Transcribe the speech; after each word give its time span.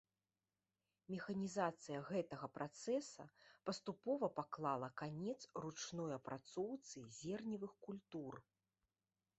Механізацыя 1.15 1.99
гэтага 2.07 2.47
працэса 2.55 3.27
паступова 3.69 4.31
паклала 4.39 4.89
канец 5.03 5.37
ручной 5.67 6.11
апрацоўцы 6.19 6.97
зерневых 7.21 7.73
культур. 7.87 8.33